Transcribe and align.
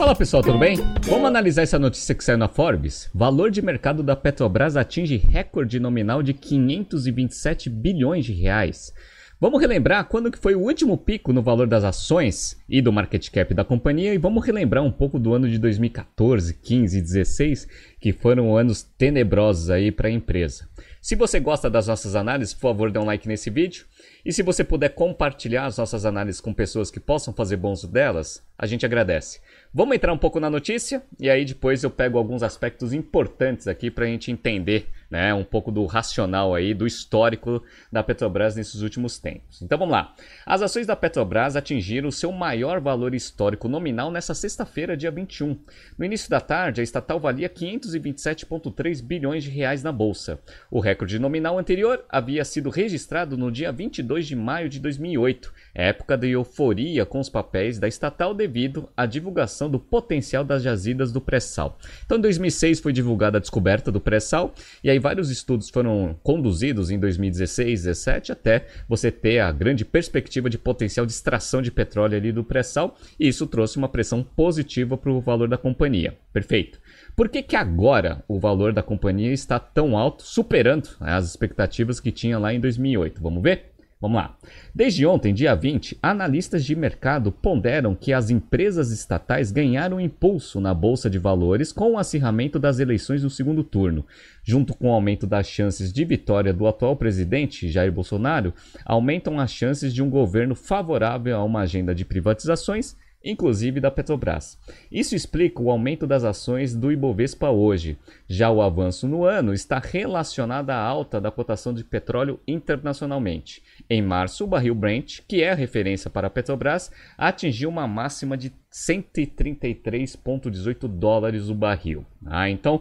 Fala 0.00 0.16
pessoal, 0.16 0.42
tudo 0.42 0.56
bem? 0.56 0.78
Vamos 1.02 1.26
analisar 1.26 1.60
essa 1.60 1.78
notícia 1.78 2.14
que 2.14 2.24
saiu 2.24 2.38
na 2.38 2.48
Forbes? 2.48 3.10
Valor 3.14 3.50
de 3.50 3.60
mercado 3.60 4.02
da 4.02 4.16
Petrobras 4.16 4.74
atinge 4.74 5.18
recorde 5.18 5.78
nominal 5.78 6.22
de 6.22 6.32
527 6.32 7.68
bilhões 7.68 8.24
de 8.24 8.32
reais. 8.32 8.94
Vamos 9.38 9.60
relembrar 9.60 10.08
quando 10.08 10.30
que 10.30 10.38
foi 10.38 10.54
o 10.54 10.62
último 10.62 10.96
pico 10.96 11.34
no 11.34 11.42
valor 11.42 11.66
das 11.66 11.84
ações 11.84 12.56
e 12.66 12.80
do 12.80 12.90
market 12.90 13.28
cap 13.28 13.52
da 13.52 13.62
companhia 13.62 14.14
e 14.14 14.18
vamos 14.18 14.42
relembrar 14.42 14.82
um 14.82 14.90
pouco 14.90 15.18
do 15.18 15.34
ano 15.34 15.46
de 15.46 15.58
2014, 15.58 16.54
15 16.54 16.96
e 16.98 17.02
16, 17.02 17.68
que 18.00 18.10
foram 18.10 18.56
anos 18.56 18.82
tenebrosos 18.82 19.68
aí 19.68 19.92
para 19.92 20.08
a 20.08 20.10
empresa. 20.10 20.66
Se 21.02 21.14
você 21.14 21.38
gosta 21.38 21.68
das 21.68 21.88
nossas 21.88 22.16
análises, 22.16 22.54
por 22.54 22.70
favor, 22.70 22.90
dê 22.90 22.98
um 22.98 23.04
like 23.04 23.28
nesse 23.28 23.50
vídeo. 23.50 23.84
E 24.24 24.32
se 24.32 24.42
você 24.42 24.62
puder 24.62 24.90
compartilhar 24.90 25.66
as 25.66 25.78
nossas 25.78 26.04
análises 26.04 26.40
com 26.40 26.52
pessoas 26.52 26.90
que 26.90 27.00
possam 27.00 27.32
fazer 27.32 27.56
bom 27.56 27.72
uso 27.72 27.88
delas, 27.88 28.44
a 28.58 28.66
gente 28.66 28.84
agradece. 28.84 29.40
Vamos 29.72 29.96
entrar 29.96 30.12
um 30.12 30.18
pouco 30.18 30.38
na 30.38 30.50
notícia 30.50 31.02
e 31.18 31.30
aí 31.30 31.44
depois 31.44 31.82
eu 31.82 31.90
pego 31.90 32.18
alguns 32.18 32.42
aspectos 32.42 32.92
importantes 32.92 33.66
aqui 33.66 33.90
para 33.90 34.04
a 34.04 34.08
gente 34.08 34.30
entender 34.30 34.88
né, 35.10 35.34
um 35.34 35.42
pouco 35.42 35.72
do 35.72 35.84
racional 35.86 36.54
aí, 36.54 36.72
do 36.72 36.86
histórico 36.86 37.62
da 37.90 38.02
Petrobras 38.02 38.54
nesses 38.54 38.80
últimos 38.80 39.18
tempos. 39.18 39.60
Então 39.60 39.76
vamos 39.76 39.92
lá. 39.92 40.14
As 40.46 40.62
ações 40.62 40.86
da 40.86 40.94
Petrobras 40.94 41.56
atingiram 41.56 42.08
o 42.08 42.12
seu 42.12 42.30
maior 42.30 42.80
valor 42.80 43.14
histórico 43.14 43.68
nominal 43.68 44.10
nessa 44.10 44.34
sexta-feira, 44.34 44.96
dia 44.96 45.10
21. 45.10 45.58
No 45.98 46.04
início 46.04 46.30
da 46.30 46.40
tarde, 46.40 46.80
a 46.80 46.84
estatal 46.84 47.18
valia 47.18 47.48
527,3 47.48 49.02
bilhões 49.02 49.42
de 49.42 49.50
reais 49.50 49.82
na 49.82 49.90
bolsa. 49.90 50.38
O 50.70 50.78
recorde 50.78 51.18
nominal 51.18 51.58
anterior 51.58 52.04
havia 52.08 52.44
sido 52.44 52.70
registrado 52.70 53.36
no 53.36 53.50
dia 53.50 53.72
22 53.72 54.26
de 54.26 54.36
maio 54.36 54.68
de 54.68 54.78
2008, 54.78 55.52
época 55.74 56.16
de 56.16 56.30
euforia 56.30 57.04
com 57.04 57.18
os 57.18 57.28
papéis 57.28 57.78
da 57.78 57.88
estatal 57.88 58.32
devido 58.32 58.88
à 58.96 59.06
divulgação 59.06 59.68
do 59.68 59.80
potencial 59.80 60.44
das 60.44 60.62
jazidas 60.62 61.10
do 61.10 61.20
pré-sal. 61.20 61.78
Então, 62.04 62.18
em 62.18 62.20
2006 62.20 62.78
foi 62.78 62.92
divulgada 62.92 63.38
a 63.38 63.40
descoberta 63.40 63.90
do 63.90 64.00
pré-sal 64.00 64.54
e 64.84 64.90
aí 64.90 64.99
vários 65.00 65.30
estudos 65.30 65.68
foram 65.68 66.16
conduzidos 66.22 66.90
em 66.90 66.98
2016, 66.98 67.80
2017 67.80 68.32
até 68.32 68.66
você 68.88 69.10
ter 69.10 69.40
a 69.40 69.52
grande 69.52 69.84
perspectiva 69.84 70.48
de 70.48 70.58
potencial 70.58 71.04
de 71.04 71.12
extração 71.12 71.60
de 71.62 71.70
petróleo 71.70 72.16
ali 72.16 72.32
do 72.32 72.44
pré-sal 72.44 72.96
e 73.18 73.28
isso 73.28 73.46
trouxe 73.46 73.76
uma 73.76 73.88
pressão 73.88 74.22
positiva 74.22 74.96
para 74.96 75.10
o 75.10 75.20
valor 75.20 75.48
da 75.48 75.58
companhia. 75.58 76.16
Perfeito. 76.32 76.80
Por 77.16 77.28
que, 77.28 77.42
que 77.42 77.56
agora 77.56 78.24
o 78.28 78.38
valor 78.38 78.72
da 78.72 78.82
companhia 78.82 79.32
está 79.32 79.58
tão 79.58 79.96
alto, 79.96 80.22
superando 80.22 80.88
as 81.00 81.26
expectativas 81.26 82.00
que 82.00 82.12
tinha 82.12 82.38
lá 82.38 82.54
em 82.54 82.60
2008? 82.60 83.20
Vamos 83.20 83.42
ver? 83.42 83.69
Vamos 84.00 84.16
lá. 84.16 84.34
Desde 84.74 85.04
ontem, 85.04 85.34
dia 85.34 85.54
20, 85.54 85.98
analistas 86.02 86.64
de 86.64 86.74
mercado 86.74 87.30
ponderam 87.30 87.94
que 87.94 88.14
as 88.14 88.30
empresas 88.30 88.90
estatais 88.90 89.52
ganharam 89.52 90.00
impulso 90.00 90.58
na 90.58 90.72
bolsa 90.72 91.10
de 91.10 91.18
valores 91.18 91.70
com 91.70 91.92
o 91.92 91.98
acirramento 91.98 92.58
das 92.58 92.78
eleições 92.78 93.22
no 93.22 93.28
segundo 93.28 93.62
turno. 93.62 94.06
Junto 94.42 94.72
com 94.72 94.88
o 94.88 94.92
aumento 94.92 95.26
das 95.26 95.46
chances 95.46 95.92
de 95.92 96.02
vitória 96.02 96.50
do 96.54 96.66
atual 96.66 96.96
presidente 96.96 97.68
Jair 97.68 97.92
Bolsonaro, 97.92 98.54
aumentam 98.86 99.38
as 99.38 99.52
chances 99.52 99.92
de 99.92 100.02
um 100.02 100.08
governo 100.08 100.54
favorável 100.54 101.36
a 101.36 101.44
uma 101.44 101.60
agenda 101.60 101.94
de 101.94 102.06
privatizações 102.06 102.96
inclusive 103.24 103.80
da 103.80 103.90
Petrobras. 103.90 104.58
Isso 104.90 105.14
explica 105.14 105.62
o 105.62 105.70
aumento 105.70 106.06
das 106.06 106.24
ações 106.24 106.74
do 106.74 106.90
Ibovespa 106.90 107.50
hoje. 107.50 107.98
Já 108.26 108.50
o 108.50 108.62
avanço 108.62 109.06
no 109.06 109.24
ano 109.24 109.52
está 109.52 109.78
relacionado 109.78 110.70
à 110.70 110.76
alta 110.76 111.20
da 111.20 111.30
cotação 111.30 111.74
de 111.74 111.84
petróleo 111.84 112.40
internacionalmente. 112.46 113.62
Em 113.88 114.02
março, 114.02 114.44
o 114.44 114.46
barril 114.46 114.74
Brent, 114.74 115.20
que 115.28 115.42
é 115.42 115.52
a 115.52 115.54
referência 115.54 116.10
para 116.10 116.28
a 116.28 116.30
Petrobras, 116.30 116.90
atingiu 117.16 117.68
uma 117.68 117.86
máxima 117.86 118.36
de 118.36 118.52
133,18 118.72 120.88
dólares 120.88 121.48
o 121.48 121.54
barril. 121.54 122.04
Ah, 122.24 122.48
então, 122.48 122.80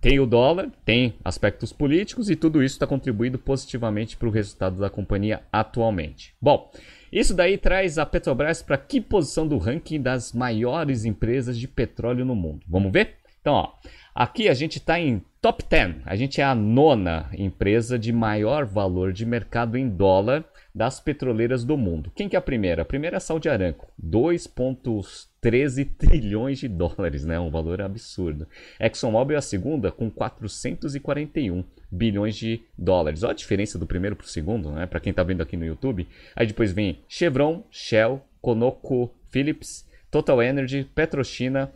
tem 0.00 0.18
o 0.18 0.26
dólar, 0.26 0.70
tem 0.84 1.14
aspectos 1.22 1.72
políticos 1.72 2.30
e 2.30 2.36
tudo 2.36 2.62
isso 2.62 2.76
está 2.76 2.86
contribuindo 2.86 3.38
positivamente 3.38 4.16
para 4.16 4.28
o 4.28 4.30
resultado 4.30 4.78
da 4.78 4.88
companhia 4.88 5.42
atualmente. 5.52 6.34
Bom, 6.40 6.70
isso 7.12 7.34
daí 7.34 7.58
traz 7.58 7.98
a 7.98 8.06
Petrobras 8.06 8.62
para 8.62 8.78
que 8.78 9.00
posição 9.00 9.46
do 9.46 9.58
ranking 9.58 10.00
das 10.00 10.32
maiores 10.32 11.04
empresas 11.04 11.58
de 11.58 11.66
petróleo 11.66 12.24
no 12.24 12.36
mundo? 12.36 12.60
Vamos 12.68 12.92
ver? 12.92 13.16
Então, 13.40 13.54
ó, 13.54 13.72
aqui 14.14 14.48
a 14.48 14.54
gente 14.54 14.78
está 14.78 15.00
em 15.00 15.22
top 15.40 15.64
10. 15.68 16.02
A 16.04 16.14
gente 16.14 16.40
é 16.40 16.44
a 16.44 16.54
nona 16.54 17.30
empresa 17.36 17.98
de 17.98 18.12
maior 18.12 18.64
valor 18.64 19.12
de 19.12 19.24
mercado 19.24 19.76
em 19.76 19.88
dólar 19.88 20.44
das 20.74 21.00
petroleiras 21.00 21.64
do 21.64 21.76
mundo. 21.76 22.12
Quem 22.14 22.28
que 22.28 22.36
é 22.36 22.38
a 22.38 22.42
primeira? 22.42 22.82
A 22.82 22.84
primeira 22.84 23.16
é 23.16 23.18
a 23.18 23.20
Saudi 23.20 23.48
Aramco, 23.48 23.88
2,13 24.00 25.88
trilhões 25.98 26.58
de 26.58 26.68
dólares, 26.68 27.24
né? 27.24 27.40
Um 27.40 27.50
valor 27.50 27.80
absurdo. 27.80 28.46
ExxonMobil 28.78 29.34
é 29.34 29.38
a 29.38 29.42
segunda, 29.42 29.90
com 29.90 30.10
441 30.10 31.64
bilhões 31.90 32.36
de 32.36 32.62
dólares. 32.76 33.22
Olha 33.22 33.32
a 33.32 33.34
diferença 33.34 33.78
do 33.78 33.86
primeiro 33.86 34.16
para 34.16 34.24
o 34.24 34.28
segundo, 34.28 34.70
né? 34.70 34.86
Para 34.86 35.00
quem 35.00 35.10
está 35.10 35.22
vendo 35.22 35.42
aqui 35.42 35.56
no 35.56 35.64
YouTube. 35.64 36.06
Aí 36.36 36.46
depois 36.46 36.72
vem 36.72 37.00
Chevron, 37.08 37.64
Shell, 37.70 38.22
Conoco, 38.40 39.12
Phillips, 39.30 39.86
Total 40.10 40.42
Energy, 40.42 40.84
Petrochina, 40.94 41.72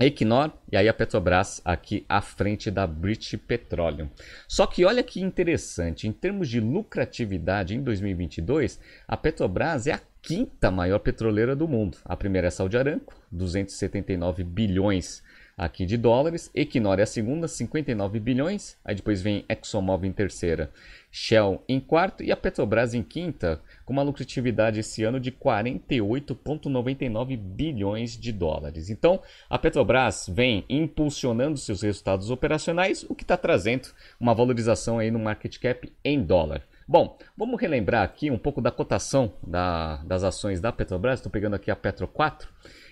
Equinor 0.00 0.52
e 0.70 0.76
aí 0.76 0.88
a 0.88 0.94
Petrobras 0.94 1.60
aqui 1.64 2.06
à 2.08 2.20
frente 2.20 2.70
da 2.70 2.86
British 2.86 3.36
Petroleum. 3.36 4.08
Só 4.46 4.64
que 4.64 4.84
olha 4.84 5.02
que 5.02 5.20
interessante, 5.20 6.06
em 6.06 6.12
termos 6.12 6.48
de 6.48 6.60
lucratividade 6.60 7.74
em 7.74 7.82
2022, 7.82 8.78
a 9.08 9.16
Petrobras 9.16 9.88
é 9.88 9.92
a 9.92 10.00
quinta 10.22 10.70
maior 10.70 11.00
petroleira 11.00 11.56
do 11.56 11.66
mundo. 11.66 11.98
A 12.04 12.16
primeira 12.16 12.46
é 12.46 12.48
a 12.48 12.52
Saudi 12.52 12.76
Aramco, 12.76 13.14
279 13.32 14.44
bilhões 14.44 15.22
aqui 15.58 15.84
de 15.84 15.96
dólares. 15.96 16.48
Equinor 16.54 17.00
é 17.00 17.02
a 17.02 17.06
segunda, 17.06 17.48
59 17.48 18.20
bilhões. 18.20 18.76
Aí 18.84 18.94
depois 18.94 19.20
vem 19.20 19.44
ExxonMobil 19.48 20.08
em 20.08 20.12
terceira, 20.12 20.70
Shell 21.10 21.60
em 21.68 21.80
quarto 21.80 22.22
e 22.22 22.30
a 22.30 22.36
Petrobras 22.36 22.94
em 22.94 23.02
quinta, 23.02 23.60
com 23.84 23.92
uma 23.92 24.04
lucratividade 24.04 24.78
esse 24.78 25.02
ano 25.02 25.18
de 25.18 25.32
48,99 25.32 27.36
bilhões 27.36 28.16
de 28.16 28.30
dólares. 28.30 28.88
Então, 28.88 29.20
a 29.50 29.58
Petrobras 29.58 30.30
vem 30.32 30.64
impulsionando 30.68 31.58
seus 31.58 31.82
resultados 31.82 32.30
operacionais, 32.30 33.04
o 33.08 33.14
que 33.14 33.24
está 33.24 33.36
trazendo 33.36 33.88
uma 34.20 34.34
valorização 34.34 35.00
aí 35.00 35.10
no 35.10 35.18
market 35.18 35.58
cap 35.58 35.92
em 36.04 36.22
dólar. 36.22 36.62
Bom, 36.90 37.18
vamos 37.36 37.60
relembrar 37.60 38.02
aqui 38.02 38.30
um 38.30 38.38
pouco 38.38 38.62
da 38.62 38.70
cotação 38.70 39.34
da, 39.46 39.96
das 40.04 40.24
ações 40.24 40.58
da 40.58 40.72
Petrobras. 40.72 41.18
Estou 41.18 41.30
pegando 41.30 41.52
aqui 41.52 41.70
a 41.70 41.76
Petro 41.76 42.08
4. 42.08 42.48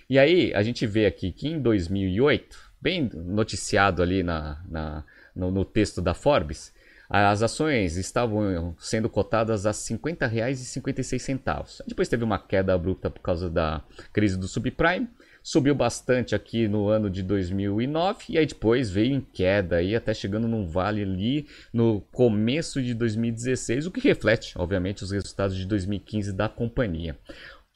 E 0.07 0.19
aí 0.19 0.53
a 0.53 0.61
gente 0.61 0.85
vê 0.85 1.07
aqui 1.07 1.31
que 1.31 1.47
em 1.47 1.59
2008, 1.59 2.55
bem 2.79 3.09
noticiado 3.11 4.03
ali 4.03 4.21
na, 4.21 4.63
na 4.69 5.03
no, 5.35 5.49
no, 5.49 5.65
texto 5.65 5.99
da 5.99 6.13
Forbes, 6.13 6.71
as 7.09 7.41
ações 7.41 7.97
estavam 7.97 8.75
sendo 8.77 9.09
cotadas 9.09 9.65
a 9.65 9.71
R$ 9.71 9.75
50,56. 9.75 11.81
Depois 11.87 12.07
teve 12.07 12.23
uma 12.23 12.37
queda 12.37 12.75
abrupta 12.75 13.09
por 13.09 13.21
causa 13.21 13.49
da 13.49 13.81
crise 14.13 14.37
do 14.37 14.47
subprime, 14.47 15.09
subiu 15.47 15.73
bastante 15.73 16.35
aqui 16.35 16.67
no 16.67 16.89
ano 16.89 17.09
de 17.09 17.23
2009 17.23 18.25
e 18.27 18.37
aí 18.37 18.45
depois 18.45 18.89
veio 18.89 19.13
em 19.13 19.21
queda 19.21 19.77
aí 19.77 19.95
até 19.95 20.13
chegando 20.13 20.45
num 20.45 20.67
vale 20.67 21.01
ali 21.03 21.47
no 21.71 22.01
começo 22.11 22.81
de 22.81 22.93
2016, 22.93 23.87
o 23.87 23.91
que 23.91 24.01
reflete, 24.01 24.53
obviamente, 24.57 25.03
os 25.03 25.11
resultados 25.11 25.55
de 25.55 25.65
2015 25.65 26.33
da 26.33 26.49
companhia 26.49 27.15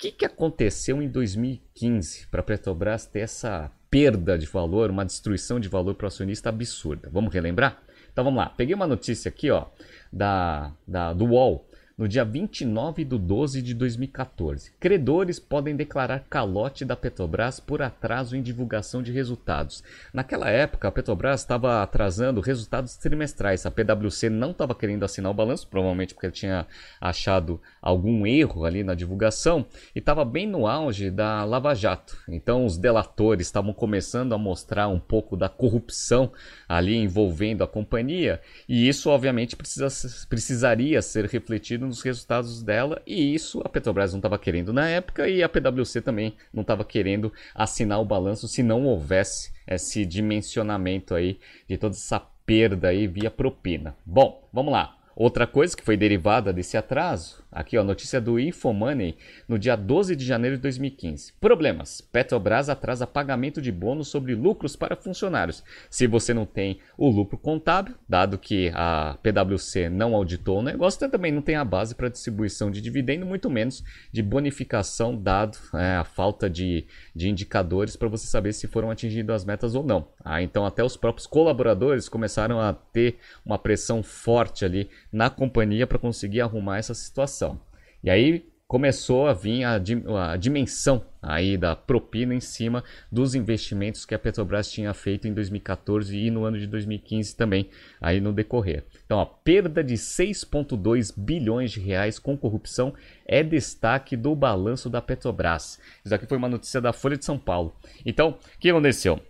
que, 0.02 0.12
que 0.12 0.26
aconteceu 0.26 1.00
em 1.00 1.08
2015 1.08 2.26
para 2.26 2.40
a 2.40 2.44
Petrobras 2.44 3.06
ter 3.06 3.20
essa 3.20 3.70
perda 3.88 4.36
de 4.36 4.48
valor, 4.48 4.90
uma 4.90 5.06
destruição 5.06 5.59
de 5.59 5.70
valor 5.70 5.94
para 5.94 6.06
o 6.06 6.08
acionista 6.08 6.50
absurda? 6.50 7.08
Vamos 7.12 7.32
relembrar? 7.32 7.80
Então 8.12 8.24
vamos 8.24 8.40
lá. 8.40 8.50
Peguei 8.50 8.74
uma 8.74 8.88
notícia 8.88 9.30
aqui 9.30 9.52
ó, 9.52 9.68
da, 10.12 10.74
da, 10.88 11.14
do 11.14 11.26
UOL 11.26 11.70
no 12.01 12.07
dia 12.07 12.25
29 12.25 13.06
de 13.06 13.16
12 13.16 13.62
de 13.62 13.75
2014. 13.75 14.72
Credores 14.79 15.38
podem 15.38 15.75
declarar 15.75 16.25
calote 16.28 16.84
da 16.84 16.96
Petrobras 16.96 17.59
por 17.59 17.79
atraso 17.79 18.35
em 18.35 18.41
divulgação 18.41 19.03
de 19.03 19.11
resultados. 19.11 19.84
Naquela 20.11 20.49
época, 20.49 20.87
a 20.87 20.91
Petrobras 20.91 21.41
estava 21.41 21.84
atrasando 21.84 22.41
resultados 22.41 22.97
trimestrais. 22.97 23.67
A 23.67 23.70
PwC 23.70 24.31
não 24.31 24.49
estava 24.49 24.73
querendo 24.73 25.05
assinar 25.05 25.31
o 25.31 25.35
balanço, 25.35 25.67
provavelmente 25.67 26.16
porque 26.16 26.31
tinha 26.31 26.66
achado 26.99 27.61
algum 27.79 28.26
erro 28.26 28.66
ali 28.66 28.84
na 28.84 28.96
divulgação, 28.96 29.67
e 29.96 29.99
estava 29.99 30.26
bem 30.26 30.47
no 30.47 30.66
auge 30.66 31.11
da 31.11 31.43
Lava 31.43 31.76
Jato. 31.76 32.17
Então, 32.28 32.66
os 32.66 32.79
delatores 32.79 33.46
estavam 33.46 33.73
começando 33.73 34.34
a 34.34 34.40
mostrar 34.40 34.87
um 34.87 34.99
pouco 34.99 35.37
da 35.37 35.47
corrupção 35.47 36.31
ali 36.67 36.96
envolvendo 36.96 37.64
a 37.64 37.67
companhia, 37.67 38.41
e 38.67 38.87
isso, 38.87 39.08
obviamente, 39.08 39.55
precisa, 39.55 39.87
precisaria 40.28 40.99
ser 41.03 41.26
refletido 41.26 41.91
nos 41.91 42.02
resultados 42.02 42.64
dela, 42.64 43.02
e 43.05 43.34
isso 43.34 43.61
a 43.64 43.70
Petrobras 43.70 44.11
não 44.11 44.20
estava 44.20 44.40
querendo 44.40 44.73
na 44.73 44.88
época 44.88 45.28
e 45.28 45.43
a 45.43 45.49
PwC 45.49 46.02
também 46.02 46.35
não 46.53 46.61
estava 46.61 46.84
querendo 46.84 47.32
assinar 47.53 48.02
o 48.02 48.05
balanço 48.05 48.47
se 48.47 48.64
não 48.64 48.85
houvesse 48.85 49.52
esse 49.67 50.05
dimensionamento 50.05 51.14
aí 51.14 51.40
de 51.67 51.78
toda 51.78 51.96
essa 51.96 52.20
perda 52.46 52.90
aí 52.90 53.08
via 53.08 53.29
propina. 53.29 53.96
Bom, 54.05 54.47
vamos 54.52 54.73
lá. 54.73 55.01
Outra 55.22 55.46
coisa 55.46 55.78
que 55.78 55.84
foi 55.84 55.96
derivada 55.96 56.52
desse 56.52 56.76
atraso, 56.76 57.44
aqui 57.52 57.78
ó, 57.78 57.84
notícia 57.84 58.20
do 58.20 58.40
Infomoney 58.40 59.16
no 59.47 59.59
dia 59.59 59.76
12 59.76 60.16
de 60.16 60.26
janeiro 60.26 60.56
de 60.56 60.64
2015. 60.64 61.34
Problemas. 61.40 62.02
Petrobras 62.02 62.70
atrasa 62.70 63.06
pagamento 63.06 63.62
de 63.62 63.72
bônus 63.72 64.08
sobre 64.08 64.34
lucros 64.34 64.76
para 64.76 64.96
funcionários. 64.96 65.64
Se 65.91 66.08
você 66.08 66.34
não 66.34 66.44
tem 66.44 66.79
o 66.97 67.08
lucro 67.08 67.38
contábil, 67.38 67.94
dado 68.09 68.35
que 68.35 68.72
a 68.73 69.16
PwC 69.22 69.90
não 69.90 70.16
auditou 70.16 70.58
o 70.58 70.64
negócio, 70.64 71.08
também 71.08 71.32
não 71.32 71.44
tem 71.44 71.56
a 71.56 71.64
base 71.64 71.94
para 71.94 72.09
distribuição 72.09 72.72
de 72.72 72.82
dividendo, 72.82 73.24
muito 73.24 73.47
menos 73.47 73.84
de 74.12 74.24
bonificação, 74.24 75.16
dado 75.16 75.56
é, 75.76 75.97
a 75.97 76.03
falta 76.03 76.50
de, 76.50 76.88
de 77.16 77.29
indicadores 77.29 77.96
para 77.96 78.08
você 78.08 78.26
saber 78.26 78.53
se 78.53 78.66
foram 78.66 78.90
atingidas 78.90 79.35
as 79.35 79.46
metas 79.46 79.76
ou 79.76 79.84
não. 79.84 80.08
Ah, 80.26 80.41
então 80.41 80.66
até 80.66 80.84
os 80.84 80.97
próprios 80.97 81.28
colaboradores 81.28 82.09
começaram 82.09 82.59
a 82.59 82.74
ter 82.74 83.20
uma 83.46 83.59
pressão 83.59 84.02
forte 84.02 84.66
ali 84.66 84.90
na 85.11 85.29
companhia 85.29 85.85
para 85.85 85.99
conseguir 85.99 86.41
arrumar 86.41 86.78
essa 86.78 86.93
situação. 86.93 87.59
E 88.03 88.09
aí 88.09 88.52
começou 88.72 89.28
a 89.28 89.34
vir 89.34 89.66
a, 89.66 89.75
a, 89.75 90.37
dimensão 90.37 91.03
aí 91.22 91.58
da 91.58 91.75
propina 91.75 92.34
em 92.34 92.40
cima 92.40 92.85
dos 93.11 93.35
investimentos 93.35 94.05
que 94.05 94.16
a 94.16 94.19
Petrobras 94.19 94.72
tinha 94.72 94.93
feito 94.93 95.28
em 95.28 95.34
2014 95.34 96.17
e 96.17 96.31
no 96.31 96.46
ano 96.46 96.58
de 96.58 96.66
2015 96.67 97.35
também 97.35 97.69
aí 97.99 98.22
no 98.22 98.31
decorrer. 98.31 98.85
Então, 99.05 99.19
a 99.19 99.25
perda 99.25 99.84
de 99.84 99.96
6.2 99.96 101.14
bilhões 101.17 101.72
de 101.72 101.81
reais 101.81 102.17
com 102.17 102.37
corrupção 102.37 102.93
é 103.25 103.43
destaque 103.43 104.16
do 104.16 104.34
balanço 104.34 104.90
da 104.90 105.02
Petrobras. 105.02 105.78
Isso 106.05 106.16
aqui 106.16 106.25
foi 106.25 106.37
uma 106.37 106.47
notícia 106.47 106.79
da 106.79 106.93
Folha 106.93 107.17
de 107.17 107.25
São 107.25 107.37
Paulo. 107.37 107.75
Então, 108.05 108.29
o 108.29 108.57
que 108.57 108.69
aconteceu? 108.69 109.22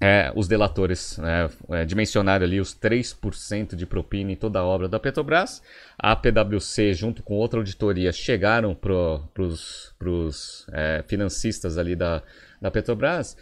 É, 0.00 0.32
os 0.34 0.48
delatores 0.48 1.18
né, 1.18 1.48
é, 1.70 1.84
dimensionaram 1.84 2.44
ali 2.44 2.60
os 2.60 2.74
3% 2.74 3.74
de 3.74 3.86
propina 3.86 4.32
em 4.32 4.36
toda 4.36 4.58
a 4.58 4.64
obra 4.64 4.88
da 4.88 4.98
Petrobras. 4.98 5.62
A 5.98 6.14
PwC, 6.16 6.92
junto 6.94 7.22
com 7.22 7.34
outra 7.34 7.60
auditoria, 7.60 8.12
chegaram 8.12 8.74
para 8.74 8.90
os 9.42 10.66
é, 10.72 11.04
financistas 11.06 11.78
ali 11.78 11.94
da, 11.94 12.22
da 12.60 12.70
Petrobras 12.70 13.36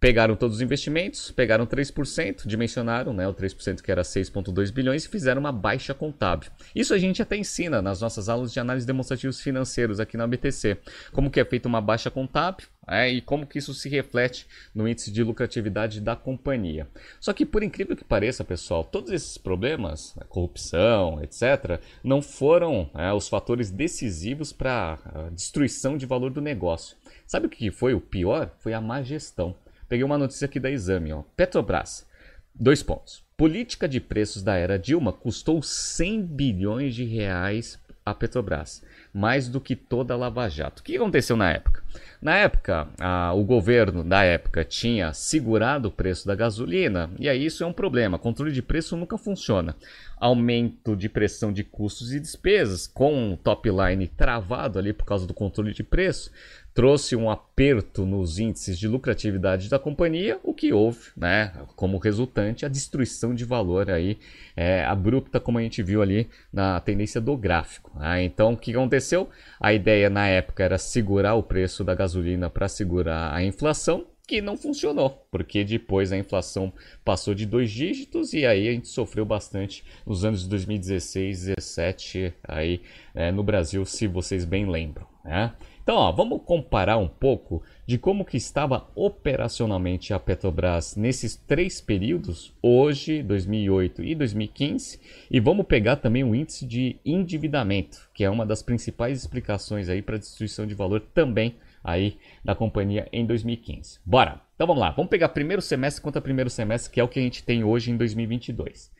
pegaram 0.00 0.36
todos 0.36 0.56
os 0.56 0.62
investimentos, 0.62 1.30
pegaram 1.30 1.66
3%, 1.66 2.46
dimensionaram 2.46 3.12
né, 3.12 3.26
o 3.26 3.34
3% 3.34 3.82
que 3.82 3.90
era 3.90 4.02
6,2 4.02 4.72
bilhões 4.72 5.04
e 5.04 5.08
fizeram 5.08 5.40
uma 5.40 5.52
baixa 5.52 5.92
contábil. 5.92 6.50
Isso 6.74 6.94
a 6.94 6.98
gente 6.98 7.20
até 7.20 7.36
ensina 7.36 7.82
nas 7.82 8.00
nossas 8.00 8.28
aulas 8.28 8.52
de 8.52 8.60
análise 8.60 8.86
demonstrativos 8.86 9.40
financeiros 9.40 9.98
aqui 9.98 10.16
na 10.16 10.26
BTC. 10.26 10.78
Como 11.12 11.30
que 11.30 11.40
é 11.40 11.44
feita 11.44 11.68
uma 11.68 11.80
baixa 11.80 12.10
contábil 12.10 12.66
é, 12.86 13.10
e 13.10 13.20
como 13.20 13.46
que 13.46 13.58
isso 13.58 13.74
se 13.74 13.88
reflete 13.88 14.46
no 14.74 14.88
índice 14.88 15.10
de 15.10 15.22
lucratividade 15.22 16.00
da 16.00 16.16
companhia. 16.16 16.88
Só 17.20 17.32
que 17.32 17.44
por 17.44 17.62
incrível 17.62 17.96
que 17.96 18.04
pareça, 18.04 18.42
pessoal, 18.42 18.82
todos 18.82 19.12
esses 19.12 19.36
problemas, 19.36 20.16
corrupção, 20.28 21.22
etc., 21.22 21.80
não 22.02 22.22
foram 22.22 22.88
é, 22.94 23.12
os 23.12 23.28
fatores 23.28 23.70
decisivos 23.70 24.52
para 24.52 24.98
a 25.14 25.28
destruição 25.30 25.98
de 25.98 26.06
valor 26.06 26.30
do 26.30 26.40
negócio. 26.40 26.96
Sabe 27.26 27.46
o 27.46 27.50
que 27.50 27.70
foi 27.70 27.92
o 27.92 28.00
pior? 28.00 28.50
Foi 28.58 28.72
a 28.72 28.80
má 28.80 29.02
gestão. 29.02 29.54
Peguei 29.88 30.04
uma 30.04 30.18
notícia 30.18 30.44
aqui 30.44 30.60
da 30.60 30.70
Exame, 30.70 31.12
ó. 31.12 31.22
Petrobras. 31.34 32.06
Dois 32.54 32.82
pontos. 32.82 33.22
Política 33.36 33.88
de 33.88 34.00
preços 34.00 34.42
da 34.42 34.56
era 34.56 34.78
Dilma 34.78 35.12
custou 35.12 35.62
100 35.62 36.22
bilhões 36.22 36.94
de 36.94 37.04
reais 37.04 37.78
à 38.04 38.12
Petrobras, 38.12 38.82
mais 39.14 39.48
do 39.48 39.60
que 39.60 39.76
toda 39.76 40.12
a 40.12 40.16
Lava 40.16 40.48
Jato. 40.48 40.80
O 40.80 40.84
que 40.84 40.96
aconteceu 40.96 41.36
na 41.36 41.50
época? 41.50 41.82
Na 42.20 42.36
época, 42.36 42.88
a, 42.98 43.32
o 43.32 43.44
governo 43.44 44.02
da 44.02 44.24
época 44.24 44.64
tinha 44.64 45.12
segurado 45.12 45.88
o 45.88 45.92
preço 45.92 46.26
da 46.26 46.34
gasolina, 46.34 47.08
e 47.18 47.28
aí 47.28 47.46
isso 47.46 47.62
é 47.62 47.66
um 47.66 47.72
problema. 47.72 48.18
Controle 48.18 48.50
de 48.50 48.60
preço 48.60 48.96
nunca 48.96 49.16
funciona. 49.16 49.76
Aumento 50.16 50.96
de 50.96 51.08
pressão 51.08 51.52
de 51.52 51.62
custos 51.62 52.12
e 52.12 52.18
despesas, 52.18 52.88
com 52.88 53.32
o 53.32 53.36
top 53.36 53.70
line 53.70 54.08
travado 54.08 54.78
ali 54.80 54.92
por 54.92 55.04
causa 55.04 55.26
do 55.26 55.34
controle 55.34 55.72
de 55.72 55.84
preço, 55.84 56.32
trouxe 56.78 57.16
um 57.16 57.28
aperto 57.28 58.06
nos 58.06 58.38
índices 58.38 58.78
de 58.78 58.86
lucratividade 58.86 59.68
da 59.68 59.80
companhia, 59.80 60.38
o 60.44 60.54
que 60.54 60.72
houve, 60.72 61.10
né, 61.16 61.52
como 61.74 61.98
resultante, 61.98 62.64
a 62.64 62.68
destruição 62.68 63.34
de 63.34 63.44
valor 63.44 63.90
aí 63.90 64.16
é, 64.56 64.84
abrupta, 64.84 65.40
como 65.40 65.58
a 65.58 65.60
gente 65.60 65.82
viu 65.82 66.00
ali 66.00 66.28
na 66.52 66.78
tendência 66.78 67.20
do 67.20 67.36
gráfico. 67.36 67.90
Né? 67.98 68.22
Então, 68.22 68.52
o 68.52 68.56
que 68.56 68.70
aconteceu? 68.70 69.28
A 69.58 69.72
ideia 69.72 70.08
na 70.08 70.28
época 70.28 70.62
era 70.62 70.78
segurar 70.78 71.34
o 71.34 71.42
preço 71.42 71.82
da 71.82 71.96
gasolina 71.96 72.48
para 72.48 72.68
segurar 72.68 73.34
a 73.34 73.42
inflação, 73.42 74.06
que 74.24 74.40
não 74.40 74.56
funcionou, 74.56 75.26
porque 75.32 75.64
depois 75.64 76.12
a 76.12 76.16
inflação 76.16 76.72
passou 77.04 77.34
de 77.34 77.44
dois 77.44 77.72
dígitos 77.72 78.32
e 78.34 78.46
aí 78.46 78.68
a 78.68 78.72
gente 78.72 78.86
sofreu 78.86 79.24
bastante 79.24 79.82
nos 80.06 80.24
anos 80.24 80.42
de 80.42 80.48
2016, 80.50 81.46
2017 81.46 82.34
aí 82.46 82.82
é, 83.16 83.32
no 83.32 83.42
Brasil, 83.42 83.84
se 83.84 84.06
vocês 84.06 84.44
bem 84.44 84.70
lembram. 84.70 85.08
Né? 85.24 85.52
Então, 85.88 85.96
ó, 85.96 86.12
vamos 86.12 86.42
comparar 86.44 86.98
um 86.98 87.08
pouco 87.08 87.62
de 87.86 87.96
como 87.96 88.22
que 88.22 88.36
estava 88.36 88.90
operacionalmente 88.94 90.12
a 90.12 90.18
Petrobras 90.18 90.96
nesses 90.96 91.34
três 91.34 91.80
períodos, 91.80 92.52
hoje, 92.60 93.22
2008 93.22 94.04
e 94.04 94.14
2015, 94.14 95.00
e 95.30 95.40
vamos 95.40 95.64
pegar 95.64 95.96
também 95.96 96.22
o 96.22 96.34
índice 96.34 96.66
de 96.66 96.96
endividamento, 97.06 98.06
que 98.12 98.22
é 98.22 98.28
uma 98.28 98.44
das 98.44 98.62
principais 98.62 99.18
explicações 99.18 99.88
aí 99.88 100.02
para 100.02 100.16
a 100.16 100.18
destruição 100.18 100.66
de 100.66 100.74
valor 100.74 101.00
também 101.00 101.56
aí 101.82 102.18
da 102.44 102.54
companhia 102.54 103.08
em 103.10 103.24
2015. 103.24 103.98
Bora. 104.04 104.42
Então 104.56 104.66
vamos 104.66 104.82
lá, 104.82 104.90
vamos 104.90 105.08
pegar 105.08 105.30
primeiro 105.30 105.62
semestre 105.62 106.02
contra 106.02 106.20
primeiro 106.20 106.50
semestre, 106.50 106.92
que 106.92 107.00
é 107.00 107.02
o 107.02 107.08
que 107.08 107.18
a 107.18 107.22
gente 107.22 107.42
tem 107.42 107.64
hoje 107.64 107.90
em 107.90 107.96
2022. 107.96 108.92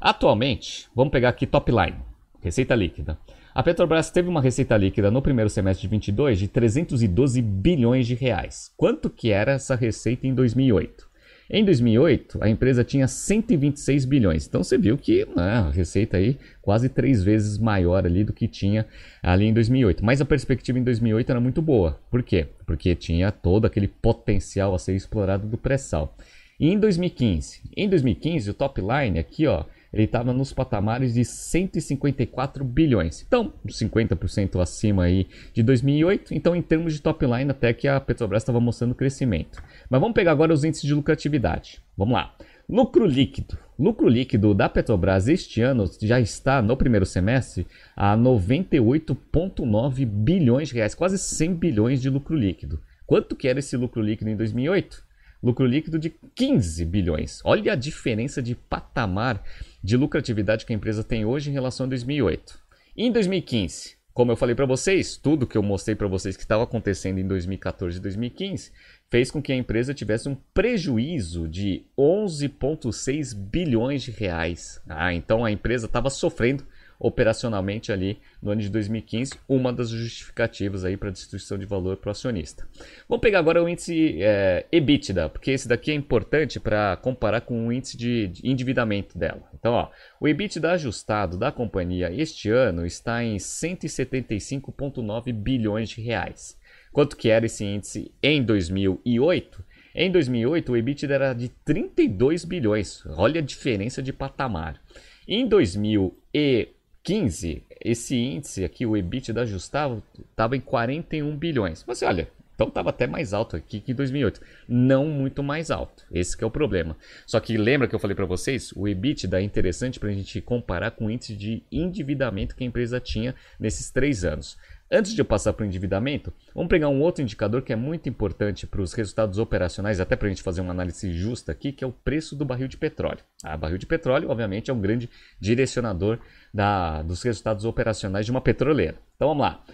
Atualmente, 0.00 0.88
vamos 0.92 1.12
pegar 1.12 1.28
aqui 1.28 1.46
top 1.46 1.70
line, 1.70 2.02
receita 2.40 2.74
líquida. 2.74 3.16
A 3.54 3.62
Petrobras 3.62 4.10
teve 4.10 4.30
uma 4.30 4.40
receita 4.40 4.74
líquida 4.78 5.10
no 5.10 5.20
primeiro 5.20 5.50
semestre 5.50 5.82
de 5.82 5.90
22 5.90 6.38
de 6.38 6.48
312 6.48 7.42
bilhões 7.42 8.06
de 8.06 8.14
reais. 8.14 8.72
Quanto 8.78 9.10
que 9.10 9.30
era 9.30 9.52
essa 9.52 9.74
receita 9.74 10.26
em 10.26 10.34
2008? 10.34 11.06
Em 11.50 11.62
2008, 11.62 12.38
a 12.40 12.48
empresa 12.48 12.82
tinha 12.82 13.06
126 13.06 14.06
bilhões. 14.06 14.46
Então 14.46 14.64
você 14.64 14.78
viu 14.78 14.96
que 14.96 15.26
né, 15.36 15.52
a 15.52 15.68
receita 15.68 16.16
aí 16.16 16.38
quase 16.62 16.88
três 16.88 17.22
vezes 17.22 17.58
maior 17.58 18.06
ali 18.06 18.24
do 18.24 18.32
que 18.32 18.48
tinha 18.48 18.86
ali 19.22 19.44
em 19.44 19.52
2008. 19.52 20.02
Mas 20.02 20.22
a 20.22 20.24
perspectiva 20.24 20.78
em 20.78 20.82
2008 20.82 21.28
era 21.28 21.40
muito 21.40 21.60
boa. 21.60 22.00
Por 22.10 22.22
quê? 22.22 22.46
Porque 22.64 22.94
tinha 22.94 23.30
todo 23.30 23.66
aquele 23.66 23.86
potencial 23.86 24.74
a 24.74 24.78
ser 24.78 24.94
explorado 24.94 25.46
do 25.46 25.58
pré-sal. 25.58 26.16
E 26.58 26.70
em 26.70 26.78
2015? 26.78 27.60
Em 27.76 27.86
2015, 27.86 28.48
o 28.48 28.54
top 28.54 28.80
line 28.80 29.18
aqui, 29.18 29.46
ó, 29.46 29.64
ele 29.92 30.04
estava 30.04 30.32
nos 30.32 30.52
patamares 30.52 31.12
de 31.14 31.24
154 31.24 32.64
bilhões. 32.64 33.22
Então, 33.26 33.52
50% 33.66 34.60
acima 34.60 35.04
aí 35.04 35.26
de 35.52 35.62
2008. 35.62 36.32
Então, 36.32 36.56
em 36.56 36.62
termos 36.62 36.94
de 36.94 37.02
top 37.02 37.26
line, 37.26 37.50
até 37.50 37.72
que 37.74 37.86
a 37.86 38.00
Petrobras 38.00 38.42
estava 38.42 38.58
mostrando 38.58 38.94
crescimento. 38.94 39.62
Mas 39.90 40.00
vamos 40.00 40.14
pegar 40.14 40.32
agora 40.32 40.54
os 40.54 40.64
índices 40.64 40.86
de 40.86 40.94
lucratividade. 40.94 41.82
Vamos 41.96 42.14
lá. 42.14 42.34
Lucro 42.68 43.04
líquido. 43.04 43.58
Lucro 43.78 44.08
líquido 44.08 44.54
da 44.54 44.68
Petrobras 44.68 45.28
este 45.28 45.60
ano 45.60 45.84
já 46.00 46.18
está 46.18 46.62
no 46.62 46.76
primeiro 46.76 47.04
semestre 47.04 47.66
a 47.94 48.16
98,9 48.16 50.06
bilhões 50.06 50.68
de 50.68 50.74
reais, 50.76 50.94
quase 50.94 51.18
100 51.18 51.54
bilhões 51.56 52.00
de 52.00 52.08
lucro 52.08 52.34
líquido. 52.34 52.80
Quanto 53.06 53.36
que 53.36 53.46
era 53.48 53.58
esse 53.58 53.76
lucro 53.76 54.00
líquido 54.00 54.30
em 54.30 54.36
2008? 54.36 55.04
Lucro 55.42 55.66
líquido 55.66 55.98
de 55.98 56.14
15 56.34 56.84
bilhões. 56.86 57.40
Olha 57.44 57.72
a 57.72 57.76
diferença 57.76 58.40
de 58.40 58.54
patamar 58.54 59.42
de 59.82 59.96
lucratividade 59.96 60.64
que 60.64 60.72
a 60.72 60.76
empresa 60.76 61.02
tem 61.02 61.24
hoje 61.24 61.50
em 61.50 61.52
relação 61.52 61.86
a 61.86 61.88
2008. 61.88 62.58
em 62.96 63.10
2015, 63.10 63.96
como 64.12 64.30
eu 64.30 64.36
falei 64.36 64.54
para 64.54 64.66
vocês, 64.66 65.16
tudo 65.16 65.46
que 65.46 65.56
eu 65.56 65.62
mostrei 65.62 65.96
para 65.96 66.06
vocês 66.06 66.36
que 66.36 66.42
estava 66.42 66.64
acontecendo 66.64 67.18
em 67.18 67.26
2014 67.26 67.96
e 67.96 68.00
2015 68.00 68.70
fez 69.10 69.30
com 69.30 69.40
que 69.40 69.52
a 69.52 69.56
empresa 69.56 69.94
tivesse 69.94 70.28
um 70.28 70.34
prejuízo 70.52 71.48
de 71.48 71.86
11,6 71.98 73.34
bilhões 73.34 74.02
de 74.02 74.10
reais. 74.10 74.82
Ah, 74.86 75.14
então 75.14 75.44
a 75.44 75.50
empresa 75.50 75.86
estava 75.86 76.10
sofrendo 76.10 76.66
operacionalmente 77.02 77.90
ali 77.90 78.18
no 78.40 78.52
ano 78.52 78.60
de 78.60 78.68
2015, 78.68 79.32
uma 79.48 79.72
das 79.72 79.90
justificativas 79.90 80.84
aí 80.84 80.96
para 80.96 81.10
destruição 81.10 81.58
de 81.58 81.66
valor 81.66 81.96
para 81.96 82.08
o 82.08 82.12
acionista. 82.12 82.64
Vamos 83.08 83.20
pegar 83.20 83.40
agora 83.40 83.60
o 83.62 83.68
índice 83.68 84.22
é, 84.22 84.66
EBITDA, 84.70 85.28
porque 85.28 85.50
esse 85.50 85.66
daqui 85.66 85.90
é 85.90 85.94
importante 85.94 86.60
para 86.60 86.96
comparar 86.96 87.40
com 87.40 87.66
o 87.66 87.72
índice 87.72 87.96
de, 87.96 88.30
endividamento 88.44 89.18
dela. 89.18 89.42
Então, 89.52 89.72
ó, 89.72 89.90
o 90.20 90.28
EBITDA 90.28 90.70
ajustado 90.70 91.36
da 91.36 91.50
companhia 91.50 92.12
este 92.12 92.48
ano 92.50 92.86
está 92.86 93.24
em 93.24 93.36
175,9 93.36 95.32
bilhões 95.32 95.88
de 95.88 96.00
reais. 96.00 96.56
Quanto 96.92 97.16
que 97.16 97.30
era 97.30 97.46
esse 97.46 97.64
índice 97.64 98.12
em 98.22 98.44
2008? 98.44 99.64
Em 99.92 100.10
2008, 100.10 100.70
o 100.72 100.76
EBITDA 100.76 101.14
era 101.14 101.32
de 101.32 101.48
32 101.48 102.44
bilhões. 102.44 103.04
Olha 103.16 103.40
a 103.40 103.44
diferença 103.44 104.00
de 104.00 104.12
patamar. 104.12 104.80
Em 105.26 105.46
2008, 105.46 106.71
15, 107.02 107.64
esse 107.80 108.16
índice 108.16 108.64
aqui, 108.64 108.86
o 108.86 108.96
EBITDA 108.96 109.42
ajustável, 109.42 110.02
estava 110.30 110.56
em 110.56 110.60
41 110.60 111.36
bilhões. 111.36 111.82
Você 111.82 112.04
olha, 112.04 112.28
Então 112.54 112.68
estava 112.68 112.90
até 112.90 113.08
mais 113.08 113.34
alto 113.34 113.56
aqui 113.56 113.80
que 113.80 113.90
em 113.90 113.94
2008. 113.94 114.40
Não 114.68 115.06
muito 115.06 115.42
mais 115.42 115.70
alto. 115.70 116.04
Esse 116.12 116.42
é 116.42 116.46
o 116.46 116.50
problema. 116.50 116.96
Só 117.26 117.40
que 117.40 117.56
lembra 117.56 117.88
que 117.88 117.94
eu 117.94 117.98
falei 117.98 118.14
para 118.14 118.26
vocês? 118.26 118.72
O 118.76 118.86
EBITDA 118.86 119.40
é 119.40 119.42
interessante 119.42 119.98
para 119.98 120.10
a 120.10 120.12
gente 120.12 120.40
comparar 120.40 120.92
com 120.92 121.06
o 121.06 121.10
índice 121.10 121.34
de 121.34 121.62
endividamento 121.72 122.54
que 122.54 122.62
a 122.62 122.66
empresa 122.66 123.00
tinha 123.00 123.34
nesses 123.58 123.90
três 123.90 124.24
anos. 124.24 124.56
Antes 124.94 125.14
de 125.14 125.22
eu 125.22 125.24
passar 125.24 125.54
para 125.54 125.64
o 125.64 125.66
endividamento, 125.66 126.30
vamos 126.54 126.68
pegar 126.68 126.90
um 126.90 127.00
outro 127.00 127.22
indicador 127.22 127.62
que 127.62 127.72
é 127.72 127.76
muito 127.76 128.10
importante 128.10 128.66
para 128.66 128.82
os 128.82 128.92
resultados 128.92 129.38
operacionais, 129.38 130.00
até 130.00 130.14
para 130.14 130.26
a 130.26 130.28
gente 130.28 130.42
fazer 130.42 130.60
uma 130.60 130.72
análise 130.72 131.10
justa 131.10 131.50
aqui, 131.50 131.72
que 131.72 131.82
é 131.82 131.86
o 131.86 131.92
preço 131.92 132.36
do 132.36 132.44
barril 132.44 132.68
de 132.68 132.76
petróleo. 132.76 133.20
A 133.42 133.56
barril 133.56 133.78
de 133.78 133.86
petróleo, 133.86 134.28
obviamente, 134.28 134.70
é 134.70 134.74
um 134.74 134.80
grande 134.82 135.08
direcionador 135.40 136.18
da, 136.52 137.00
dos 137.00 137.22
resultados 137.22 137.64
operacionais 137.64 138.26
de 138.26 138.32
uma 138.32 138.42
petroleira. 138.42 138.98
Então 139.16 139.28
vamos 139.28 139.42
lá. 139.42 139.64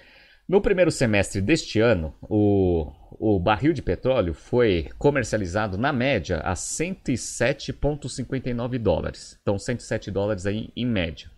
No 0.49 0.61
primeiro 0.61 0.93
semestre 0.93 1.43
deste 1.43 1.81
ano, 1.81 2.15
o, 2.23 2.93
o 3.19 3.41
barril 3.41 3.73
de 3.73 3.83
petróleo 3.83 4.33
foi 4.33 4.87
comercializado 4.99 5.77
na 5.77 5.93
média 5.93 6.39
a 6.45 6.55
107,59 6.55 8.79
dólares. 8.79 9.37
Então, 9.43 9.59
107 9.59 10.13
dólares 10.13 10.47
aí 10.47 10.71
em 10.77 10.87
média. 10.87 11.29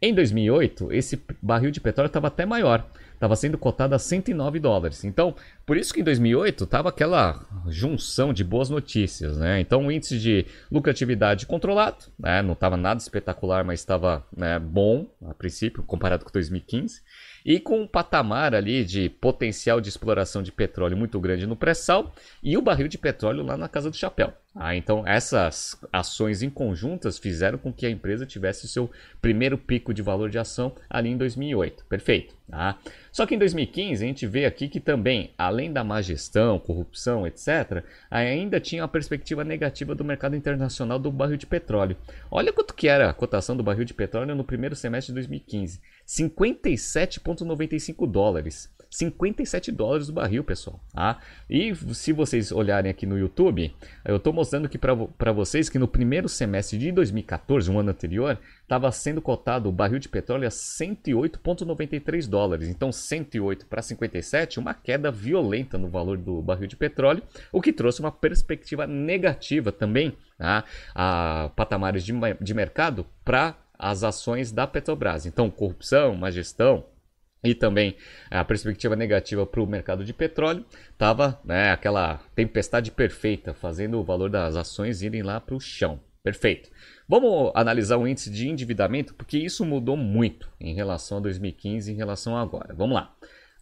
Em 0.00 0.14
2008, 0.14 0.92
esse 0.92 1.20
barril 1.40 1.70
de 1.70 1.80
petróleo 1.80 2.08
estava 2.08 2.28
até 2.28 2.44
maior, 2.44 2.86
estava 3.16 3.34
sendo 3.34 3.58
cotado 3.58 3.94
a 3.94 3.98
109 3.98 4.60
dólares. 4.60 5.04
Então, 5.04 5.34
por 5.64 5.76
isso 5.76 5.92
que 5.92 6.00
em 6.00 6.04
2008 6.04 6.64
estava 6.64 6.90
aquela 6.90 7.44
junção 7.68 8.32
de 8.32 8.44
boas 8.44 8.70
notícias, 8.70 9.36
né? 9.36 9.60
Então, 9.60 9.86
o 9.86 9.90
índice 9.90 10.18
de 10.18 10.46
lucratividade 10.70 11.46
controlado, 11.46 12.04
né? 12.18 12.42
não 12.42 12.52
estava 12.52 12.76
nada 12.76 13.00
espetacular, 13.00 13.64
mas 13.64 13.80
estava 13.80 14.24
né, 14.36 14.58
bom 14.58 15.06
a 15.26 15.34
princípio, 15.34 15.82
comparado 15.82 16.24
com 16.24 16.30
2015. 16.30 17.02
E 17.46 17.60
com 17.60 17.82
um 17.82 17.86
patamar 17.86 18.56
ali 18.56 18.84
de 18.84 19.08
potencial 19.08 19.80
de 19.80 19.88
exploração 19.88 20.42
de 20.42 20.50
petróleo 20.50 20.96
muito 20.96 21.20
grande 21.20 21.46
no 21.46 21.54
pré-sal 21.54 22.12
e 22.42 22.58
o 22.58 22.60
barril 22.60 22.88
de 22.88 22.98
petróleo 22.98 23.44
lá 23.44 23.56
na 23.56 23.68
casa 23.68 23.88
do 23.88 23.96
chapéu. 23.96 24.34
Ah, 24.58 24.74
então 24.74 25.06
essas 25.06 25.78
ações 25.92 26.42
em 26.42 26.48
conjuntas 26.48 27.18
fizeram 27.18 27.58
com 27.58 27.70
que 27.70 27.84
a 27.84 27.90
empresa 27.90 28.24
tivesse 28.24 28.66
seu 28.66 28.90
primeiro 29.20 29.58
pico 29.58 29.92
de 29.92 30.00
valor 30.00 30.30
de 30.30 30.38
ação 30.38 30.74
ali 30.88 31.10
em 31.10 31.16
2008. 31.16 31.84
Perfeito. 31.84 32.34
Ah. 32.50 32.76
Só 33.12 33.26
que 33.26 33.34
em 33.34 33.38
2015 33.38 34.02
a 34.02 34.06
gente 34.06 34.26
vê 34.26 34.46
aqui 34.46 34.68
que 34.68 34.80
também, 34.80 35.30
além 35.36 35.72
da 35.72 35.84
má 35.84 36.00
gestão, 36.00 36.58
corrupção, 36.58 37.26
etc., 37.26 37.84
ainda 38.10 38.58
tinha 38.58 38.82
a 38.82 38.88
perspectiva 38.88 39.44
negativa 39.44 39.94
do 39.94 40.04
mercado 40.04 40.34
internacional 40.34 40.98
do 40.98 41.12
barril 41.12 41.36
de 41.36 41.46
petróleo. 41.46 41.96
Olha 42.30 42.52
quanto 42.52 42.74
que 42.74 42.88
era 42.88 43.10
a 43.10 43.14
cotação 43.14 43.56
do 43.56 43.62
barril 43.62 43.84
de 43.84 43.94
petróleo 43.94 44.34
no 44.34 44.44
primeiro 44.44 44.74
semestre 44.74 45.12
de 45.12 45.16
2015. 45.16 45.80
57,95 46.06 48.10
dólares. 48.10 48.74
57 48.88 49.72
dólares 49.72 50.08
o 50.08 50.12
barril, 50.12 50.44
pessoal. 50.44 50.80
Tá? 50.92 51.18
E 51.50 51.74
se 51.94 52.12
vocês 52.12 52.52
olharem 52.52 52.90
aqui 52.90 53.04
no 53.04 53.18
YouTube, 53.18 53.74
eu 54.04 54.16
estou 54.16 54.32
mostrando 54.32 54.66
aqui 54.66 54.78
para 54.78 55.32
vocês 55.32 55.68
que 55.68 55.78
no 55.78 55.88
primeiro 55.88 56.28
semestre 56.28 56.78
de 56.78 56.92
2014, 56.92 57.70
um 57.70 57.78
ano 57.78 57.90
anterior, 57.90 58.38
estava 58.62 58.90
sendo 58.92 59.20
cotado 59.20 59.68
o 59.68 59.72
barril 59.72 59.98
de 59.98 60.08
petróleo 60.08 60.46
a 60.46 60.50
108,93 60.50 62.28
dólares. 62.28 62.68
Então, 62.68 62.90
108 62.90 63.66
para 63.66 63.82
57, 63.82 64.58
uma 64.58 64.72
queda 64.72 65.10
violenta 65.10 65.76
no 65.76 65.88
valor 65.88 66.16
do 66.16 66.40
barril 66.40 66.66
de 66.66 66.76
petróleo, 66.76 67.22
o 67.52 67.60
que 67.60 67.72
trouxe 67.72 68.00
uma 68.00 68.12
perspectiva 68.12 68.86
negativa 68.86 69.72
também 69.72 70.16
tá? 70.38 70.64
a 70.94 71.50
patamares 71.54 72.04
de, 72.04 72.12
de 72.40 72.54
mercado 72.54 73.06
para 73.24 73.56
as 73.78 74.04
ações 74.04 74.52
da 74.52 74.66
Petrobras. 74.66 75.26
Então, 75.26 75.50
corrupção, 75.50 76.14
má 76.14 76.30
gestão 76.30 76.84
e 77.44 77.54
também 77.54 77.96
a 78.30 78.44
perspectiva 78.44 78.96
negativa 78.96 79.46
para 79.46 79.62
o 79.62 79.66
mercado 79.66 80.04
de 80.04 80.12
petróleo 80.12 80.64
estava 80.90 81.40
né, 81.44 81.70
aquela 81.70 82.18
tempestade 82.34 82.90
perfeita, 82.90 83.54
fazendo 83.54 83.98
o 83.98 84.04
valor 84.04 84.30
das 84.30 84.56
ações 84.56 85.02
irem 85.02 85.22
lá 85.22 85.40
para 85.40 85.54
o 85.54 85.60
chão. 85.60 86.00
Perfeito. 86.22 86.70
Vamos 87.08 87.52
analisar 87.54 87.98
o 87.98 88.06
índice 88.06 88.30
de 88.30 88.48
endividamento, 88.48 89.14
porque 89.14 89.38
isso 89.38 89.64
mudou 89.64 89.96
muito 89.96 90.50
em 90.58 90.74
relação 90.74 91.18
a 91.18 91.20
2015 91.20 91.92
em 91.92 91.94
relação 91.94 92.36
a 92.36 92.42
agora. 92.42 92.74
Vamos 92.74 92.96
lá. 92.96 93.14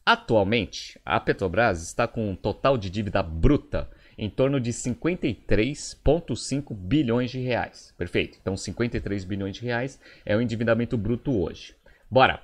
Atualmente, 0.06 0.98
a 1.04 1.20
Petrobras 1.20 1.82
está 1.82 2.08
com 2.08 2.30
um 2.30 2.36
total 2.36 2.78
de 2.78 2.88
dívida 2.88 3.22
bruta 3.22 3.90
em 4.16 4.30
torno 4.30 4.60
de 4.60 4.72
53,5 4.72 6.74
bilhões 6.74 7.30
de 7.30 7.40
reais. 7.40 7.92
Perfeito. 7.96 8.38
Então, 8.40 8.56
53 8.56 9.24
bilhões 9.24 9.56
de 9.56 9.62
reais 9.62 10.00
é 10.24 10.34
o 10.36 10.40
endividamento 10.40 10.96
bruto 10.96 11.36
hoje. 11.38 11.74
Bora. 12.10 12.40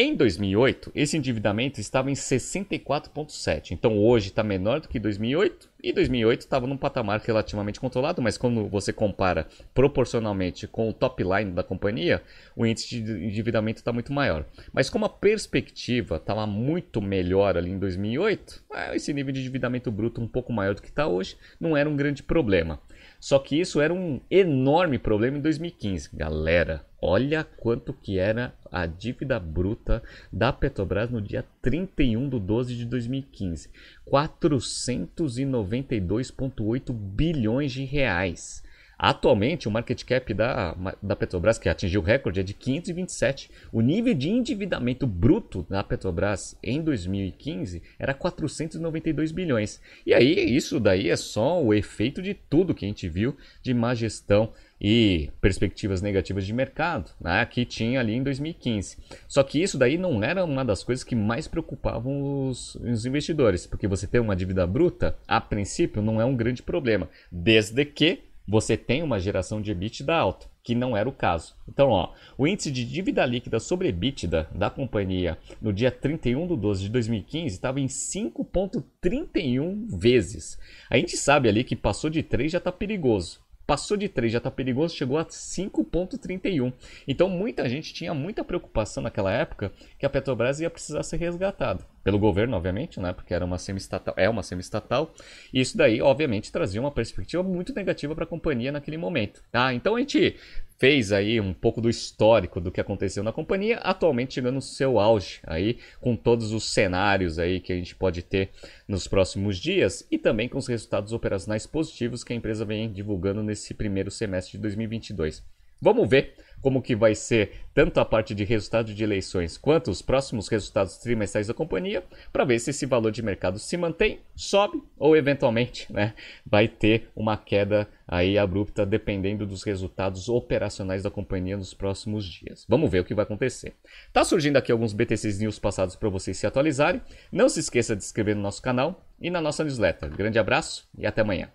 Em 0.00 0.14
2008, 0.14 0.92
esse 0.94 1.16
endividamento 1.16 1.80
estava 1.80 2.08
em 2.08 2.14
64,7. 2.14 3.72
Então 3.72 3.98
hoje 3.98 4.28
está 4.28 4.44
menor 4.44 4.78
do 4.78 4.86
que 4.86 4.96
2008 4.96 5.68
e 5.82 5.92
2008 5.92 6.40
estava 6.42 6.68
num 6.68 6.76
patamar 6.76 7.18
relativamente 7.18 7.80
controlado, 7.80 8.22
mas 8.22 8.38
quando 8.38 8.68
você 8.68 8.92
compara 8.92 9.48
proporcionalmente 9.74 10.68
com 10.68 10.88
o 10.88 10.92
top 10.92 11.24
line 11.24 11.50
da 11.50 11.64
companhia, 11.64 12.22
o 12.54 12.64
índice 12.64 13.00
de 13.00 13.10
endividamento 13.10 13.80
está 13.80 13.92
muito 13.92 14.12
maior. 14.12 14.44
Mas 14.72 14.88
como 14.88 15.04
a 15.04 15.08
perspectiva 15.08 16.14
estava 16.14 16.46
muito 16.46 17.02
melhor 17.02 17.56
ali 17.56 17.72
em 17.72 17.78
2008, 17.80 18.62
é, 18.74 18.94
esse 18.94 19.12
nível 19.12 19.32
de 19.32 19.40
endividamento 19.40 19.90
bruto 19.90 20.20
um 20.20 20.28
pouco 20.28 20.52
maior 20.52 20.76
do 20.76 20.82
que 20.82 20.90
está 20.90 21.08
hoje 21.08 21.36
não 21.58 21.76
era 21.76 21.90
um 21.90 21.96
grande 21.96 22.22
problema. 22.22 22.80
Só 23.20 23.38
que 23.38 23.60
isso 23.60 23.78
era 23.80 23.92
um 23.92 24.20
enorme 24.30 24.98
problema 24.98 25.36
em 25.38 25.40
2015. 25.40 26.08
Galera, 26.14 26.86
olha 27.02 27.42
quanto 27.42 27.92
que 27.92 28.16
era 28.18 28.54
a 28.70 28.86
dívida 28.86 29.40
bruta 29.40 30.00
da 30.32 30.52
Petrobras 30.52 31.10
no 31.10 31.20
dia 31.20 31.44
31 31.60 32.28
de 32.28 32.38
12 32.38 32.76
de 32.76 32.84
2015. 32.84 33.68
492,8 34.06 36.92
bilhões 36.92 37.72
de 37.72 37.82
reais. 37.84 38.62
Atualmente, 38.98 39.68
o 39.68 39.70
market 39.70 40.02
cap 40.04 40.34
da, 40.34 40.76
da 41.00 41.14
Petrobras, 41.14 41.56
que 41.56 41.68
atingiu 41.68 42.00
o 42.00 42.04
recorde, 42.04 42.40
é 42.40 42.42
de 42.42 42.52
527. 42.52 43.48
O 43.70 43.80
nível 43.80 44.12
de 44.12 44.28
endividamento 44.28 45.06
bruto 45.06 45.64
da 45.70 45.84
Petrobras 45.84 46.58
em 46.60 46.82
2015 46.82 47.80
era 47.96 48.12
492 48.12 49.30
bilhões. 49.30 49.80
E 50.04 50.12
aí, 50.12 50.34
isso 50.56 50.80
daí 50.80 51.10
é 51.10 51.16
só 51.16 51.62
o 51.62 51.72
efeito 51.72 52.20
de 52.20 52.34
tudo 52.34 52.74
que 52.74 52.84
a 52.84 52.88
gente 52.88 53.08
viu 53.08 53.36
de 53.62 53.72
má 53.72 53.94
gestão 53.94 54.52
e 54.80 55.30
perspectivas 55.40 56.00
negativas 56.00 56.46
de 56.46 56.52
mercado 56.52 57.10
né, 57.20 57.44
que 57.46 57.64
tinha 57.64 58.00
ali 58.00 58.14
em 58.14 58.22
2015. 58.22 58.96
Só 59.26 59.42
que 59.42 59.62
isso 59.62 59.76
daí 59.76 59.98
não 59.98 60.22
era 60.22 60.44
uma 60.44 60.64
das 60.64 60.82
coisas 60.84 61.04
que 61.04 61.16
mais 61.16 61.48
preocupavam 61.48 62.48
os, 62.48 62.76
os 62.76 63.04
investidores, 63.04 63.66
porque 63.66 63.88
você 63.88 64.06
ter 64.06 64.20
uma 64.20 64.36
dívida 64.36 64.66
bruta, 64.66 65.16
a 65.26 65.40
princípio, 65.40 66.02
não 66.02 66.20
é 66.20 66.24
um 66.24 66.36
grande 66.36 66.62
problema, 66.62 67.08
desde 67.30 67.84
que 67.84 68.27
você 68.48 68.78
tem 68.78 69.02
uma 69.02 69.20
geração 69.20 69.60
de 69.60 69.72
EBITDA 69.72 70.14
alta, 70.14 70.46
que 70.62 70.74
não 70.74 70.96
era 70.96 71.06
o 71.06 71.12
caso. 71.12 71.54
Então, 71.68 71.90
ó, 71.90 72.14
o 72.38 72.46
índice 72.46 72.70
de 72.70 72.82
dívida 72.82 73.26
líquida 73.26 73.60
sobre 73.60 73.88
EBITDA 73.88 74.48
da 74.54 74.70
companhia 74.70 75.36
no 75.60 75.70
dia 75.70 75.90
31 75.90 76.46
de 76.46 76.56
12 76.56 76.84
de 76.84 76.88
2015 76.88 77.54
estava 77.54 77.78
em 77.78 77.86
5,31 77.86 79.86
vezes. 79.94 80.58
A 80.88 80.96
gente 80.96 81.18
sabe 81.18 81.46
ali 81.48 81.62
que 81.62 81.76
passou 81.76 82.08
de 82.08 82.22
3 82.22 82.52
já 82.52 82.58
está 82.58 82.72
perigoso. 82.72 83.46
Passou 83.68 83.98
de 83.98 84.08
3, 84.08 84.32
já 84.32 84.38
está 84.38 84.50
perigoso, 84.50 84.96
chegou 84.96 85.18
a 85.18 85.26
5,31. 85.26 86.72
Então 87.06 87.28
muita 87.28 87.68
gente 87.68 87.92
tinha 87.92 88.14
muita 88.14 88.42
preocupação 88.42 89.02
naquela 89.02 89.30
época 89.30 89.70
que 89.98 90.06
a 90.06 90.08
Petrobras 90.08 90.58
ia 90.58 90.70
precisar 90.70 91.02
ser 91.02 91.18
resgatada. 91.18 91.84
Pelo 92.02 92.18
governo, 92.18 92.56
obviamente, 92.56 92.98
né? 92.98 93.12
porque 93.12 93.34
era 93.34 93.44
uma 93.44 93.58
semi-estatal, 93.58 94.14
é 94.16 94.26
uma 94.26 94.42
semi-estatal. 94.42 95.12
E 95.52 95.60
isso 95.60 95.76
daí, 95.76 96.00
obviamente, 96.00 96.50
trazia 96.50 96.80
uma 96.80 96.90
perspectiva 96.90 97.42
muito 97.42 97.74
negativa 97.74 98.14
para 98.14 98.24
a 98.24 98.26
companhia 98.26 98.72
naquele 98.72 98.96
momento. 98.96 99.42
Tá? 99.52 99.74
Então 99.74 99.96
a 99.96 99.98
gente 99.98 100.34
fez 100.78 101.10
aí 101.12 101.40
um 101.40 101.52
pouco 101.52 101.80
do 101.80 101.90
histórico 101.90 102.60
do 102.60 102.70
que 102.70 102.80
aconteceu 102.80 103.22
na 103.22 103.32
companhia, 103.32 103.78
atualmente 103.78 104.34
chegando 104.34 104.54
no 104.54 104.62
seu 104.62 104.98
auge 104.98 105.40
aí, 105.44 105.78
com 106.00 106.14
todos 106.14 106.52
os 106.52 106.72
cenários 106.72 107.38
aí 107.38 107.60
que 107.60 107.72
a 107.72 107.76
gente 107.76 107.94
pode 107.96 108.22
ter 108.22 108.50
nos 108.86 109.08
próximos 109.08 109.58
dias 109.58 110.06
e 110.10 110.16
também 110.16 110.48
com 110.48 110.58
os 110.58 110.68
resultados 110.68 111.12
operacionais 111.12 111.66
positivos 111.66 112.22
que 112.22 112.32
a 112.32 112.36
empresa 112.36 112.64
vem 112.64 112.90
divulgando 112.90 113.42
nesse 113.42 113.74
primeiro 113.74 114.10
semestre 114.10 114.52
de 114.52 114.62
2022. 114.62 115.57
Vamos 115.80 116.08
ver 116.08 116.34
como 116.60 116.82
que 116.82 116.96
vai 116.96 117.14
ser 117.14 117.52
tanto 117.72 118.00
a 118.00 118.04
parte 118.04 118.34
de 118.34 118.44
resultado 118.44 118.92
de 118.92 119.04
eleições 119.04 119.56
quanto 119.56 119.90
os 119.90 120.02
próximos 120.02 120.48
resultados 120.48 120.98
trimestrais 120.98 121.46
da 121.46 121.54
companhia, 121.54 122.02
para 122.32 122.44
ver 122.44 122.58
se 122.58 122.70
esse 122.70 122.86
valor 122.86 123.12
de 123.12 123.22
mercado 123.22 123.58
se 123.58 123.76
mantém, 123.76 124.18
sobe 124.34 124.82
ou 124.98 125.16
eventualmente 125.16 125.90
né, 125.92 126.14
vai 126.44 126.66
ter 126.66 127.08
uma 127.14 127.36
queda 127.36 127.88
aí 128.06 128.38
abrupta 128.38 128.84
dependendo 128.84 129.46
dos 129.46 129.62
resultados 129.62 130.28
operacionais 130.28 131.02
da 131.02 131.10
companhia 131.10 131.56
nos 131.56 131.74
próximos 131.74 132.24
dias. 132.24 132.64
Vamos 132.68 132.90
ver 132.90 133.00
o 133.00 133.04
que 133.04 133.14
vai 133.14 133.22
acontecer. 133.24 133.74
Tá 134.12 134.24
surgindo 134.24 134.56
aqui 134.56 134.72
alguns 134.72 134.92
BTCs 134.92 135.38
News 135.38 135.58
passados 135.58 135.94
para 135.94 136.08
vocês 136.08 136.36
se 136.36 136.46
atualizarem. 136.46 137.00
Não 137.30 137.48
se 137.48 137.60
esqueça 137.60 137.94
de 137.94 138.02
se 138.02 138.08
inscrever 138.08 138.34
no 138.34 138.42
nosso 138.42 138.62
canal 138.62 139.04
e 139.20 139.30
na 139.30 139.40
nossa 139.40 139.62
newsletter. 139.62 140.10
Grande 140.10 140.38
abraço 140.38 140.88
e 140.96 141.06
até 141.06 141.20
amanhã. 141.20 141.50